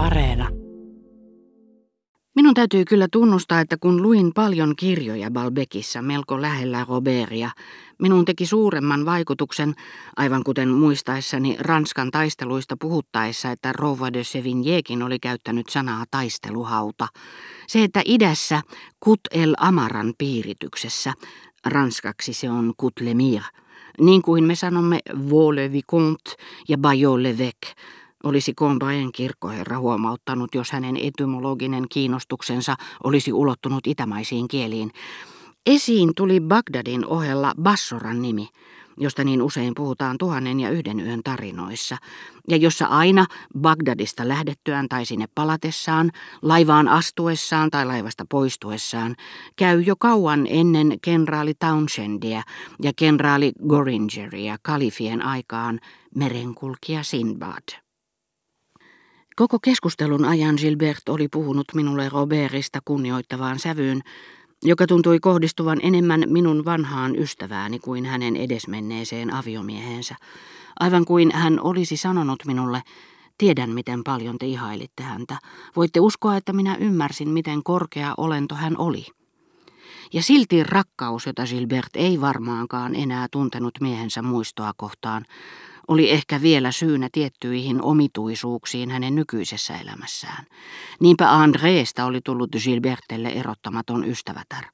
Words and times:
Areena. 0.00 0.48
Minun 2.36 2.54
täytyy 2.54 2.84
kyllä 2.84 3.08
tunnustaa, 3.12 3.60
että 3.60 3.76
kun 3.80 4.02
luin 4.02 4.32
paljon 4.34 4.76
kirjoja 4.76 5.30
Balbekissa 5.30 6.02
melko 6.02 6.42
lähellä 6.42 6.86
Roberia, 6.88 7.50
minun 7.98 8.24
teki 8.24 8.46
suuremman 8.46 9.04
vaikutuksen, 9.04 9.74
aivan 10.16 10.44
kuten 10.44 10.68
muistaessani 10.68 11.56
Ranskan 11.60 12.10
taisteluista 12.10 12.76
puhuttaessa, 12.80 13.50
että 13.50 13.72
Rouva 13.72 14.12
de 14.12 14.24
Sevignékin 14.24 15.02
oli 15.02 15.18
käyttänyt 15.18 15.68
sanaa 15.68 16.04
taisteluhauta. 16.10 17.08
Se, 17.66 17.84
että 17.84 18.02
idässä 18.04 18.62
Kut 19.00 19.20
el 19.30 19.54
Amaran 19.58 20.14
piirityksessä, 20.18 21.12
ranskaksi 21.66 22.32
se 22.32 22.50
on 22.50 22.72
Kut 22.76 23.00
le 23.00 23.14
Mir, 23.14 23.42
niin 24.00 24.22
kuin 24.22 24.44
me 24.44 24.54
sanomme 24.54 24.98
Vaux 25.30 25.72
Vicomte 25.72 26.30
ja 26.68 26.78
Bayeux 26.78 27.20
l'Évêque, 27.20 27.74
olisi 28.24 28.54
Combrain 28.54 29.12
kirkkoherra 29.12 29.78
huomauttanut, 29.78 30.54
jos 30.54 30.72
hänen 30.72 30.96
etymologinen 30.96 31.84
kiinnostuksensa 31.88 32.76
olisi 33.04 33.32
ulottunut 33.32 33.86
itämaisiin 33.86 34.48
kieliin. 34.48 34.90
Esiin 35.66 36.12
tuli 36.16 36.40
Bagdadin 36.40 37.06
ohella 37.06 37.52
Bassoran 37.62 38.22
nimi, 38.22 38.48
josta 38.96 39.24
niin 39.24 39.42
usein 39.42 39.72
puhutaan 39.76 40.18
tuhannen 40.18 40.60
ja 40.60 40.70
yhden 40.70 41.00
yön 41.00 41.20
tarinoissa, 41.24 41.96
ja 42.48 42.56
jossa 42.56 42.86
aina 42.86 43.26
Bagdadista 43.60 44.28
lähdettyään 44.28 44.88
tai 44.88 45.06
sinne 45.06 45.26
palatessaan, 45.34 46.10
laivaan 46.42 46.88
astuessaan 46.88 47.70
tai 47.70 47.86
laivasta 47.86 48.24
poistuessaan, 48.28 49.16
käy 49.56 49.80
jo 49.80 49.96
kauan 49.96 50.46
ennen 50.50 50.98
kenraali 51.02 51.54
Townshendia 51.54 52.42
ja 52.82 52.92
kenraali 52.96 53.52
Goringeria 53.68 54.56
kalifien 54.62 55.22
aikaan 55.22 55.80
merenkulkija 56.14 57.02
Sinbad. 57.02 57.89
Koko 59.40 59.58
keskustelun 59.62 60.24
ajan 60.24 60.54
Gilbert 60.60 61.08
oli 61.08 61.28
puhunut 61.28 61.66
minulle 61.74 62.08
Robertista 62.08 62.78
kunnioittavaan 62.84 63.58
sävyyn, 63.58 64.00
joka 64.64 64.86
tuntui 64.86 65.20
kohdistuvan 65.20 65.78
enemmän 65.82 66.24
minun 66.26 66.64
vanhaan 66.64 67.16
ystävääni 67.16 67.78
kuin 67.78 68.06
hänen 68.06 68.36
edesmenneeseen 68.36 69.34
aviomieheensä. 69.34 70.14
Aivan 70.80 71.04
kuin 71.04 71.30
hän 71.34 71.60
olisi 71.60 71.96
sanonut 71.96 72.38
minulle, 72.46 72.82
tiedän 73.38 73.70
miten 73.70 74.04
paljon 74.04 74.38
te 74.38 74.46
ihailitte 74.46 75.02
häntä. 75.02 75.38
Voitte 75.76 76.00
uskoa, 76.00 76.36
että 76.36 76.52
minä 76.52 76.76
ymmärsin, 76.76 77.28
miten 77.28 77.62
korkea 77.62 78.14
olento 78.16 78.54
hän 78.54 78.78
oli. 78.78 79.06
Ja 80.12 80.22
silti 80.22 80.64
rakkaus, 80.64 81.26
jota 81.26 81.46
Gilbert 81.46 81.90
ei 81.94 82.20
varmaankaan 82.20 82.94
enää 82.94 83.26
tuntenut 83.30 83.74
miehensä 83.80 84.22
muistoa 84.22 84.72
kohtaan, 84.76 85.24
oli 85.90 86.10
ehkä 86.10 86.42
vielä 86.42 86.72
syynä 86.72 87.08
tiettyihin 87.12 87.82
omituisuuksiin 87.82 88.90
hänen 88.90 89.14
nykyisessä 89.14 89.76
elämässään. 89.76 90.46
Niinpä 91.00 91.30
Andreesta 91.32 92.04
oli 92.04 92.20
tullut 92.24 92.50
Gilbertelle 92.64 93.28
erottamaton 93.28 94.04
ystävätär. 94.04 94.64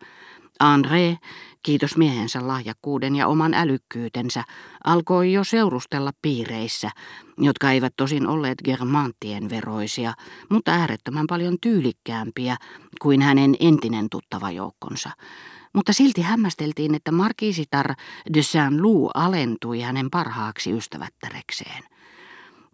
André, 0.64 1.16
kiitos 1.62 1.96
miehensä 1.96 2.48
lahjakkuuden 2.48 3.16
ja 3.16 3.26
oman 3.26 3.54
älykkyytensä, 3.54 4.44
alkoi 4.84 5.32
jo 5.32 5.44
seurustella 5.44 6.12
piireissä, 6.22 6.90
jotka 7.38 7.70
eivät 7.70 7.92
tosin 7.96 8.26
olleet 8.26 8.58
germanttien 8.64 9.50
veroisia, 9.50 10.14
mutta 10.48 10.72
äärettömän 10.72 11.26
paljon 11.26 11.56
tyylikkäämpiä 11.60 12.56
kuin 13.02 13.22
hänen 13.22 13.56
entinen 13.60 14.06
tuttava 14.10 14.50
joukkonsa. 14.50 15.10
Mutta 15.76 15.92
silti 15.92 16.22
hämmästeltiin, 16.22 16.94
että 16.94 17.12
markiisitar 17.12 17.94
de 18.34 18.42
Saint-Loup 18.42 19.10
alentui 19.14 19.80
hänen 19.80 20.10
parhaaksi 20.10 20.72
ystävättärekseen. 20.72 21.84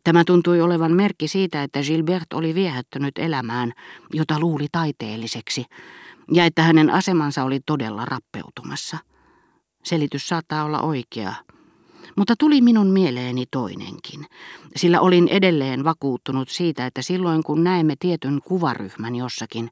Tämä 0.05 0.25
tuntui 0.25 0.61
olevan 0.61 0.93
merkki 0.93 1.29
siitä, 1.29 1.63
että 1.63 1.83
Gilbert 1.83 2.33
oli 2.33 2.55
viehättynyt 2.55 3.19
elämään, 3.19 3.73
jota 4.13 4.41
luuli 4.41 4.67
taiteelliseksi, 4.73 5.65
ja 6.33 6.45
että 6.45 6.63
hänen 6.63 6.91
asemansa 6.91 7.45
oli 7.45 7.61
todella 7.67 8.05
rappeutumassa. 8.05 8.99
Selitys 9.83 10.29
saattaa 10.29 10.65
olla 10.65 10.81
oikea, 10.81 11.35
mutta 12.17 12.35
tuli 12.39 12.61
minun 12.61 12.87
mieleeni 12.87 13.45
toinenkin, 13.51 14.27
sillä 14.77 15.01
olin 15.01 15.29
edelleen 15.29 15.85
vakuuttunut 15.85 16.49
siitä, 16.49 16.87
että 16.87 17.03
silloin 17.03 17.43
kun 17.43 17.65
näemme 17.65 17.95
tietyn 17.99 18.41
kuvaryhmän 18.45 19.15
jossakin, 19.15 19.71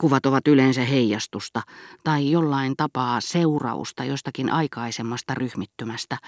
Kuvat 0.00 0.26
ovat 0.26 0.48
yleensä 0.48 0.84
heijastusta 0.84 1.62
tai 2.04 2.30
jollain 2.30 2.76
tapaa 2.76 3.20
seurausta 3.20 4.04
jostakin 4.04 4.50
aikaisemmasta 4.50 5.34
ryhmittymästä, 5.34 6.18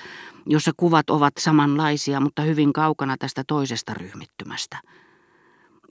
jossa 0.47 0.73
kuvat 0.77 1.11
ovat 1.11 1.35
samanlaisia, 1.39 2.21
mutta 2.21 2.43
hyvin 2.43 2.73
kaukana 2.73 3.17
tästä 3.17 3.45
toisesta 3.47 3.95
ryhmittymästä. 3.95 4.79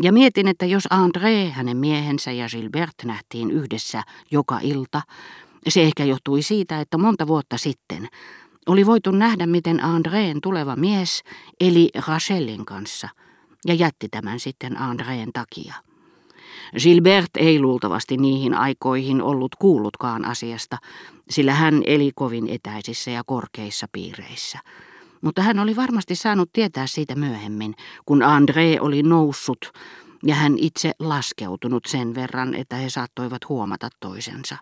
Ja 0.01 0.13
mietin, 0.13 0.47
että 0.47 0.65
jos 0.65 0.87
André, 0.93 1.51
hänen 1.51 1.77
miehensä 1.77 2.31
ja 2.31 2.47
Gilbert 2.49 2.95
nähtiin 3.03 3.51
yhdessä 3.51 4.03
joka 4.31 4.59
ilta, 4.61 5.01
se 5.69 5.81
ehkä 5.83 6.03
johtui 6.03 6.41
siitä, 6.41 6.81
että 6.81 6.97
monta 6.97 7.27
vuotta 7.27 7.57
sitten 7.57 8.07
oli 8.65 8.85
voitu 8.85 9.11
nähdä, 9.11 9.45
miten 9.45 9.83
Andreen 9.83 10.41
tuleva 10.41 10.75
mies 10.75 11.23
eli 11.59 11.89
Rachelin 12.07 12.65
kanssa, 12.65 13.09
ja 13.65 13.73
jätti 13.73 14.09
tämän 14.09 14.39
sitten 14.39 14.77
Andreen 14.81 15.29
takia. 15.33 15.73
Gilbert 16.83 17.29
ei 17.37 17.59
luultavasti 17.59 18.17
niihin 18.17 18.53
aikoihin 18.53 19.21
ollut 19.21 19.55
kuullutkaan 19.55 20.25
asiasta, 20.25 20.77
sillä 21.29 21.53
hän 21.53 21.81
eli 21.85 22.11
kovin 22.15 22.49
etäisissä 22.49 23.11
ja 23.11 23.23
korkeissa 23.25 23.87
piireissä. 23.91 24.59
Mutta 25.21 25.41
hän 25.41 25.59
oli 25.59 25.75
varmasti 25.75 26.15
saanut 26.15 26.49
tietää 26.53 26.87
siitä 26.87 27.15
myöhemmin, 27.15 27.75
kun 28.05 28.21
André 28.21 28.81
oli 28.81 29.03
noussut 29.03 29.71
ja 30.25 30.35
hän 30.35 30.57
itse 30.57 30.91
laskeutunut 30.99 31.85
sen 31.85 32.15
verran, 32.15 32.53
että 32.53 32.75
he 32.75 32.89
saattoivat 32.89 33.49
huomata 33.49 33.89
toisensa. 33.99 34.57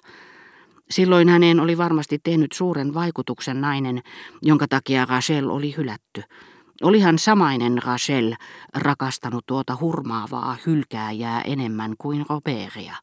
Silloin 0.89 1.29
häneen 1.29 1.59
oli 1.59 1.77
varmasti 1.77 2.19
tehnyt 2.23 2.51
suuren 2.51 2.93
vaikutuksen 2.93 3.61
nainen, 3.61 4.01
jonka 4.41 4.67
takia 4.67 5.05
Rachel 5.05 5.49
oli 5.49 5.73
hylätty– 5.77 6.23
Olihan 6.81 7.19
samainen 7.19 7.83
Rachel 7.83 8.33
rakastanut 8.75 9.45
tuota 9.45 9.77
hurmaavaa 9.81 10.57
hylkääjää 10.65 11.41
enemmän 11.41 11.93
kuin 11.97 12.25
Roberia. 12.29 12.95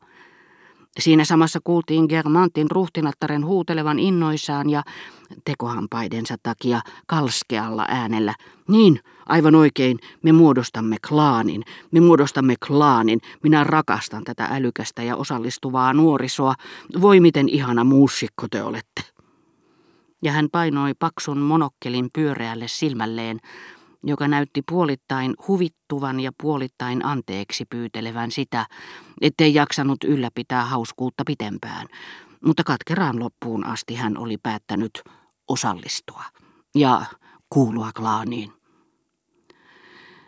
Siinä 0.98 1.25
samassa 1.25 1.58
kuultiin 1.64 2.04
Germantin 2.09 2.70
ruhtinattaren 2.70 3.44
huutelevan 3.44 3.98
innoissaan 3.98 4.70
ja 4.70 4.82
tekohampaidensa 5.44 6.36
takia 6.42 6.80
kalskealla 7.06 7.84
äänellä. 7.88 8.34
Niin, 8.69 9.00
aivan 9.26 9.54
oikein, 9.54 9.98
me 10.22 10.32
muodostamme 10.32 10.97
klaanin, 11.09 11.62
me 11.91 12.00
muodostamme 12.00 12.54
klaanin, 12.66 13.20
minä 13.42 13.64
rakastan 13.64 14.25
tätä 14.25 14.48
älykästä 14.50 15.03
ja 15.03 15.16
osallistuvaa 15.16 15.92
nuorisoa. 15.92 16.54
Voi 17.00 17.20
miten 17.20 17.48
ihana 17.48 17.84
muusikko 17.84 18.47
te 18.50 18.62
olette 18.62 19.19
ja 20.22 20.32
hän 20.32 20.48
painoi 20.53 20.94
paksun 20.98 21.38
monokkelin 21.38 22.08
pyöreälle 22.14 22.69
silmälleen, 22.69 23.41
joka 24.03 24.28
näytti 24.28 24.62
puolittain 24.70 25.34
huvittuvan 25.48 26.20
ja 26.20 26.31
puolittain 26.42 27.06
anteeksi 27.06 27.64
pyytelevän 27.70 28.30
sitä, 28.30 28.66
ettei 29.20 29.54
jaksanut 29.54 30.04
ylläpitää 30.04 30.64
hauskuutta 30.64 31.22
pitempään, 31.26 31.86
mutta 32.44 32.64
katkeraan 32.64 33.20
loppuun 33.20 33.66
asti 33.66 33.94
hän 33.94 34.19
oli 34.19 34.36
päättänyt 34.42 35.03
osallistua 35.48 36.25
ja 36.75 37.04
kuulua 37.50 37.91
klaaniin. 37.97 38.53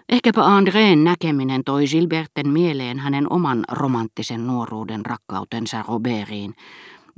Ehkäpä 0.09 0.45
Andreen 0.45 1.05
näkeminen 1.05 1.65
toi 1.65 1.87
Gilberten 1.87 2.49
mieleen 2.49 2.99
hänen 2.99 3.33
oman 3.33 3.65
romanttisen 3.71 4.47
nuoruuden 4.47 5.07
rakkautensa 5.07 5.85
Robertiin, 5.89 6.55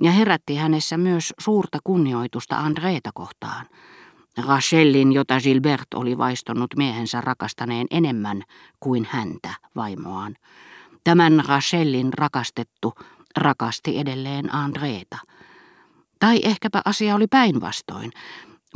ja 0.03 0.11
herätti 0.11 0.57
hänessä 0.57 0.97
myös 0.97 1.33
suurta 1.39 1.79
kunnioitusta 1.85 2.57
Andreeta 2.57 3.11
kohtaan. 3.15 3.67
Rachelin, 4.47 5.13
jota 5.13 5.41
Gilbert 5.41 5.95
oli 5.95 6.19
vaistonut 6.19 6.77
miehensä 6.77 7.21
rakastaneen 7.21 7.87
enemmän 7.91 8.43
kuin 8.81 9.09
häntä 9.11 9.51
vaimoaan. 9.77 10.37
Tämän 11.05 11.43
Rachelin 11.49 12.13
rakastettu 12.13 12.95
rakasti 13.37 13.99
edelleen 13.99 14.55
Andreeta. 14.55 15.19
Tai 16.21 16.41
ehkäpä 16.43 16.83
asia 16.85 17.15
oli 17.15 17.27
päinvastoin. 17.27 18.11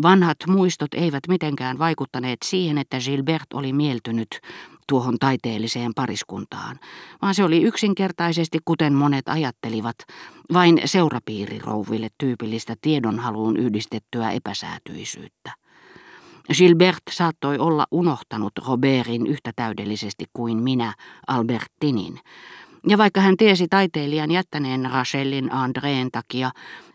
Vanhat 0.03 0.37
muistot 0.47 0.95
eivät 0.95 1.23
mitenkään 1.29 1.79
vaikuttaneet 1.79 2.39
siihen, 2.45 2.79
että 2.79 2.99
Gilbert 3.01 3.53
oli 3.55 3.73
mieltynyt 3.73 4.41
tuohon 4.89 5.19
taiteelliseen 5.19 5.95
pariskuntaan, 5.95 6.81
vaan 7.23 7.35
se 7.35 7.45
oli 7.45 7.63
yksinkertaisesti, 7.63 8.59
kuten 8.65 8.95
monet 8.95 9.29
ajattelivat, 9.29 9.97
vain 10.53 10.81
seurapiirirouville 10.85 12.09
tyypillistä 12.19 12.75
tiedonhaluun 12.81 13.57
yhdistettyä 13.57 14.31
epäsäätyisyyttä. 14.31 15.53
Gilbert 16.57 17.03
saattoi 17.11 17.59
olla 17.59 17.87
unohtanut 17.91 18.53
Robertin 18.67 19.27
yhtä 19.27 19.53
täydellisesti 19.57 20.25
kuin 20.33 20.63
minä 20.63 20.95
Albertinin, 21.27 22.21
ja 22.87 22.99
vaikka 22.99 23.21
hän 23.21 23.37
tiesi 23.37 23.67
taiteilijan 23.71 24.31
jättäneen 24.31 24.91
Rachelin 24.93 25.53
Andreen 25.53 26.11
takia, 26.11 26.51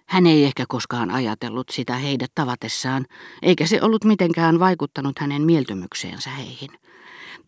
hän 0.05 0.27
ei 0.27 0.43
ehkä 0.43 0.65
koskaan 0.67 1.11
ajatellut 1.11 1.69
sitä 1.71 1.95
heidät 1.95 2.31
tavatessaan, 2.35 3.05
eikä 3.41 3.67
se 3.67 3.81
ollut 3.81 4.03
mitenkään 4.03 4.59
vaikuttanut 4.59 5.19
hänen 5.19 5.41
mieltymykseensä 5.41 6.29
heihin. 6.29 6.69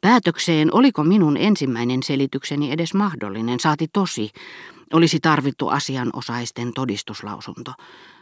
Päätökseen, 0.01 0.73
oliko 0.73 1.03
minun 1.03 1.37
ensimmäinen 1.37 2.03
selitykseni 2.03 2.71
edes 2.71 2.93
mahdollinen, 2.93 3.59
saati 3.59 3.87
tosi, 3.93 4.29
olisi 4.93 5.19
tarvittu 5.19 5.67
asianosaisten 5.67 6.73
todistuslausunto, 6.73 7.73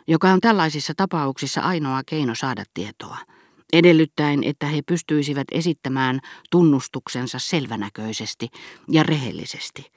joka 0.07 0.30
on 0.30 0.39
tällaisissa 0.39 0.94
tapauksissa 0.98 1.62
ainoa 1.62 2.01
keino 2.06 2.36
saada 2.36 2.63
tietoa, 2.74 3.18
edellyttäen, 3.74 4.44
että 4.44 4.65
he 4.65 4.81
pystyisivät 4.81 5.48
esittämään 5.51 6.19
tunnustuksensa 6.51 7.39
selvänäköisesti 7.39 8.48
ja 8.89 9.04
rehellisesti. 9.04 9.92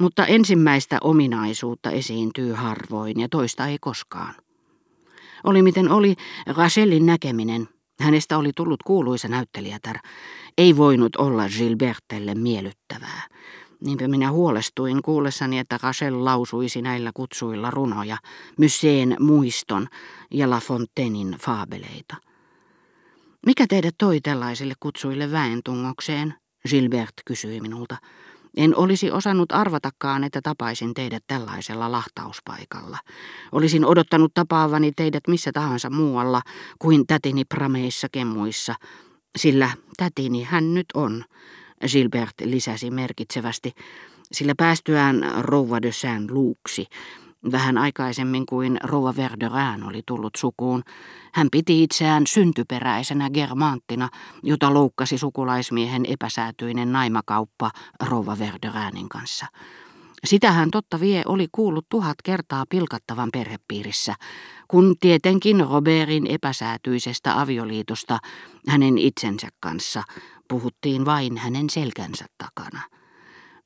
Mutta 0.00 0.26
ensimmäistä 0.26 0.98
ominaisuutta 1.00 1.90
esiintyy 1.90 2.52
harvoin 2.52 3.20
ja 3.20 3.28
toista 3.28 3.66
ei 3.66 3.78
koskaan. 3.80 4.34
Oli 5.44 5.62
miten 5.62 5.90
oli, 5.90 6.14
Rachelin 6.46 7.06
näkeminen, 7.06 7.68
hänestä 8.00 8.38
oli 8.38 8.50
tullut 8.56 8.82
kuuluisa 8.82 9.28
näyttelijätär, 9.28 9.98
ei 10.58 10.76
voinut 10.76 11.16
olla 11.16 11.48
Gilbertelle 11.48 12.34
miellyttävää. 12.34 13.22
Niinpä 13.80 14.08
minä 14.08 14.30
huolestuin 14.30 15.02
kuullessani, 15.02 15.58
että 15.58 15.78
Rachel 15.82 16.24
lausuisi 16.24 16.82
näillä 16.82 17.10
kutsuilla 17.14 17.70
runoja, 17.70 18.16
Myseen 18.58 19.16
muiston 19.20 19.88
ja 20.30 20.50
La 20.50 20.60
Fontainein 20.60 21.36
faabeleita. 21.40 22.16
Mikä 23.46 23.66
teidät 23.68 23.94
toi 23.98 24.20
tällaisille 24.20 24.74
kutsuille 24.80 25.32
väentungokseen? 25.32 26.34
Gilbert 26.68 27.12
kysyi 27.26 27.60
minulta. 27.60 27.96
En 28.56 28.76
olisi 28.76 29.10
osannut 29.10 29.52
arvatakaan, 29.52 30.24
että 30.24 30.40
tapaisin 30.42 30.94
teidät 30.94 31.24
tällaisella 31.26 31.92
lahtauspaikalla. 31.92 32.98
Olisin 33.52 33.84
odottanut 33.84 34.34
tapaavani 34.34 34.92
teidät 34.96 35.28
missä 35.28 35.52
tahansa 35.52 35.90
muualla 35.90 36.42
kuin 36.78 37.06
tätini 37.06 37.44
prameissa 37.44 38.08
kemmuissa, 38.12 38.74
sillä 39.36 39.70
tätini 39.96 40.42
hän 40.42 40.74
nyt 40.74 40.86
on, 40.94 41.24
Gilbert 41.92 42.34
lisäsi 42.44 42.90
merkitsevästi, 42.90 43.72
sillä 44.32 44.54
päästyään 44.56 45.32
rouva 45.38 45.82
de 45.82 45.92
Saint-Luuksi, 45.92 46.86
vähän 47.52 47.78
aikaisemmin 47.78 48.46
kuin 48.46 48.78
rouva 48.82 49.16
Verderin 49.16 49.84
oli 49.84 50.02
tullut 50.06 50.34
sukuun, 50.36 50.82
hän 51.32 51.48
piti 51.52 51.82
itseään 51.82 52.26
syntyperäisenä 52.26 53.30
germanttina, 53.30 54.08
jota 54.42 54.74
loukkasi 54.74 55.18
sukulaismiehen 55.18 56.06
epäsäätyinen 56.06 56.92
naimakauppa 56.92 57.70
rouva 58.06 58.38
Verderinin 58.38 59.08
kanssa. 59.08 59.46
Sitähän 60.24 60.70
totta 60.70 61.00
vie 61.00 61.22
oli 61.26 61.48
kuullut 61.52 61.86
tuhat 61.88 62.16
kertaa 62.24 62.64
pilkattavan 62.68 63.28
perhepiirissä, 63.32 64.14
kun 64.68 64.94
tietenkin 65.00 65.60
Robertin 65.60 66.26
epäsäätyisestä 66.26 67.40
avioliitosta 67.40 68.18
hänen 68.68 68.98
itsensä 68.98 69.48
kanssa 69.60 70.02
puhuttiin 70.48 71.04
vain 71.04 71.36
hänen 71.36 71.70
selkänsä 71.70 72.26
takana. 72.38 72.80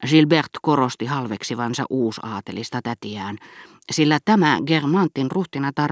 Gilbert 0.07 0.51
korosti 0.63 1.07
halveksivansa 1.07 1.85
uusaatelista 1.91 2.83
tätiään, 2.83 3.39
sillä 3.93 4.19
tämä 4.25 4.59
Germantin 4.67 5.31
ruhtinatar 5.31 5.91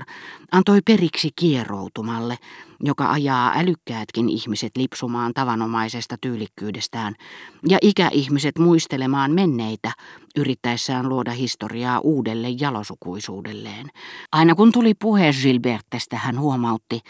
antoi 0.52 0.80
periksi 0.86 1.30
kieroutumalle, 1.36 2.38
joka 2.80 3.10
ajaa 3.10 3.52
älykkäätkin 3.56 4.28
ihmiset 4.28 4.76
lipsumaan 4.76 5.34
tavanomaisesta 5.34 6.16
tyylikkyydestään 6.20 7.14
ja 7.68 7.78
ikäihmiset 7.82 8.58
muistelemaan 8.58 9.30
menneitä 9.30 9.92
yrittäessään 10.36 11.08
luoda 11.08 11.30
historiaa 11.30 11.98
uudelle 11.98 12.48
jalosukuisuudelleen. 12.60 13.90
Aina 14.32 14.54
kun 14.54 14.72
tuli 14.72 14.94
puhe 14.94 15.30
Gilbertestä, 15.42 16.16
hän 16.16 16.40
huomautti, 16.40 17.00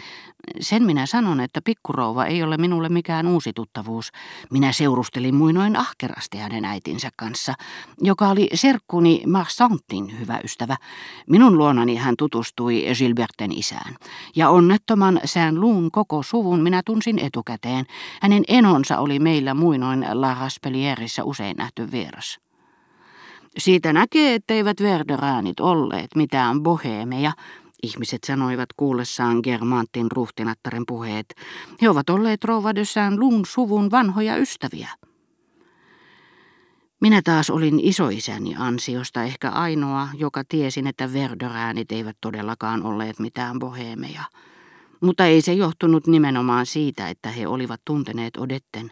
sen 0.60 0.82
minä 0.82 1.06
sanon, 1.06 1.40
että 1.40 1.60
pikkurouva 1.64 2.25
ei 2.25 2.42
ole 2.42 2.56
minulle 2.56 2.88
mikään 2.88 3.26
uusi 3.26 3.52
tuttavuus. 3.52 4.10
Minä 4.50 4.72
seurustelin 4.72 5.34
muinoin 5.34 5.76
ahkerasti 5.76 6.38
hänen 6.38 6.64
äitinsä 6.64 7.10
kanssa, 7.16 7.54
joka 8.00 8.28
oli 8.28 8.48
serkkuni 8.54 9.22
Marsantin 9.26 10.20
hyvä 10.20 10.40
ystävä. 10.44 10.73
Minun 11.30 11.58
luonani 11.58 11.96
hän 11.96 12.14
tutustui 12.18 12.84
Gilberten 12.98 13.52
isään. 13.52 13.96
Ja 14.36 14.50
onnettoman 14.50 15.20
sään 15.24 15.60
luun 15.60 15.90
koko 15.90 16.22
suvun 16.22 16.62
minä 16.62 16.82
tunsin 16.86 17.18
etukäteen. 17.18 17.84
Hänen 18.22 18.44
enonsa 18.48 18.98
oli 18.98 19.18
meillä 19.18 19.54
muinoin 19.54 20.06
La 20.12 20.34
Raspellierissä 20.34 21.24
usein 21.24 21.56
nähty 21.56 21.92
vieras. 21.92 22.38
Siitä 23.58 23.92
näkee, 23.92 24.34
etteivät 24.34 24.80
Verderäänit 24.82 25.60
olleet 25.60 26.08
mitään 26.16 26.62
boheemeja, 26.62 27.32
ihmiset 27.82 28.24
sanoivat 28.26 28.68
kuullessaan 28.76 29.40
Germantin 29.42 30.10
ruhtinattaren 30.10 30.82
puheet. 30.88 31.26
He 31.82 31.90
ovat 31.90 32.10
olleet 32.10 32.44
rouvadessään 32.44 33.20
Lun 33.20 33.46
suvun 33.46 33.90
vanhoja 33.90 34.36
ystäviä. 34.36 34.88
Minä 37.04 37.22
taas 37.22 37.50
olin 37.50 37.80
isoisäni 37.80 38.54
ansiosta 38.58 39.22
ehkä 39.22 39.50
ainoa, 39.50 40.08
joka 40.14 40.42
tiesin, 40.48 40.86
että 40.86 41.12
Verderäänit 41.12 41.92
eivät 41.92 42.16
todellakaan 42.20 42.82
olleet 42.82 43.18
mitään 43.18 43.58
boheemeja. 43.58 44.22
Mutta 45.00 45.26
ei 45.26 45.40
se 45.40 45.52
johtunut 45.52 46.06
nimenomaan 46.06 46.66
siitä, 46.66 47.08
että 47.08 47.28
he 47.28 47.46
olivat 47.46 47.80
tunteneet 47.84 48.36
Odetten, 48.36 48.90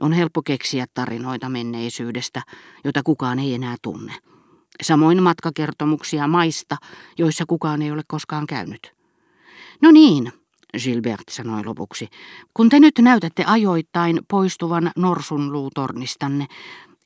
on 0.00 0.12
helppo 0.12 0.42
keksiä 0.42 0.86
tarinoita 0.94 1.48
menneisyydestä, 1.48 2.42
jota 2.84 3.02
kukaan 3.02 3.38
ei 3.38 3.54
enää 3.54 3.76
tunne. 3.82 4.14
Samoin 4.82 5.22
matkakertomuksia 5.22 6.26
maista, 6.26 6.76
joissa 7.18 7.44
kukaan 7.46 7.82
ei 7.82 7.90
ole 7.90 8.02
koskaan 8.06 8.46
käynyt. 8.46 8.92
No 9.82 9.90
niin, 9.90 10.32
Gilbert 10.82 11.28
sanoi 11.30 11.64
lopuksi, 11.64 12.08
kun 12.54 12.68
te 12.68 12.80
nyt 12.80 12.94
näytätte 12.98 13.44
ajoittain 13.46 14.20
poistuvan 14.30 14.90
norsunluutornistanne, 14.96 16.46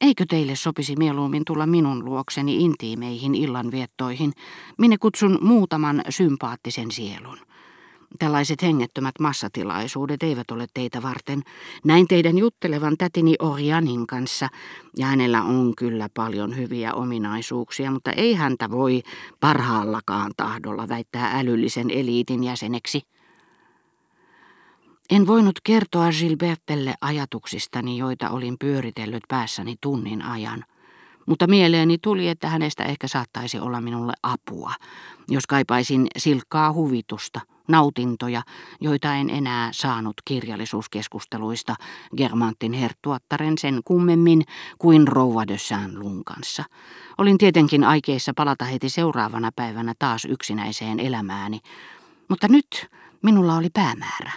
eikö 0.03 0.25
teille 0.29 0.57
sopisi 0.57 0.97
mieluummin 0.97 1.43
tulla 1.47 1.67
minun 1.67 2.05
luokseni 2.05 2.65
intiimeihin 2.65 3.35
illanviettoihin, 3.35 4.33
minne 4.79 4.99
kutsun 4.99 5.39
muutaman 5.41 6.03
sympaattisen 6.09 6.91
sielun? 6.91 7.39
Tällaiset 8.19 8.63
hengettömät 8.63 9.15
massatilaisuudet 9.21 10.23
eivät 10.23 10.51
ole 10.51 10.67
teitä 10.75 11.03
varten. 11.03 11.43
Näin 11.85 12.09
teidän 12.09 12.39
juttelevan 12.39 12.97
tätini 12.99 13.35
Orianin 13.39 14.07
kanssa, 14.07 14.49
ja 14.97 15.07
hänellä 15.07 15.43
on 15.43 15.73
kyllä 15.77 16.09
paljon 16.15 16.57
hyviä 16.57 16.95
ominaisuuksia, 16.95 17.91
mutta 17.91 18.13
ei 18.13 18.35
häntä 18.35 18.71
voi 18.71 19.03
parhaallakaan 19.41 20.33
tahdolla 20.37 20.89
väittää 20.89 21.39
älyllisen 21.39 21.91
eliitin 21.91 22.45
jäseneksi. 22.45 23.03
En 25.13 25.27
voinut 25.27 25.61
kertoa 25.65 26.09
Gilbertelle 26.19 26.95
ajatuksistani, 27.01 27.99
joita 27.99 28.31
olin 28.31 28.57
pyöritellyt 28.59 29.23
päässäni 29.29 29.77
tunnin 29.81 30.23
ajan. 30.23 30.65
Mutta 31.27 31.47
mieleeni 31.47 31.99
tuli, 32.03 32.29
että 32.29 32.49
hänestä 32.49 32.85
ehkä 32.85 33.09
saattaisi 33.09 33.59
olla 33.59 33.81
minulle 33.81 34.13
apua, 34.23 34.73
jos 35.29 35.47
kaipaisin 35.47 36.07
silkkaa 36.19 36.73
huvitusta– 36.73 37.41
nautintoja, 37.69 38.43
joita 38.81 39.15
en 39.15 39.31
enää 39.31 39.69
saanut 39.73 40.15
kirjallisuuskeskusteluista 40.25 41.75
Germantin 42.17 42.73
herttuattaren 42.73 43.59
sen 43.59 43.81
kummemmin 43.85 44.43
kuin 44.79 45.09
rouva 45.09 45.47
de 45.47 45.59
Saint-Lun 45.59 46.25
kanssa. 46.25 46.65
Olin 47.19 47.39
tietenkin 47.39 47.85
aikeissa 47.85 48.33
palata 48.37 48.65
heti 48.65 48.89
seuraavana 48.89 49.51
päivänä 49.57 49.95
taas 49.99 50.25
yksinäiseen 50.25 51.01
elämääni, 51.01 51.61
mutta 52.29 52.49
nyt 52.49 52.87
minulla 53.23 53.57
oli 53.57 53.69
päämäärä. 53.73 54.33